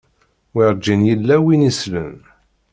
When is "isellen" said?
1.69-2.17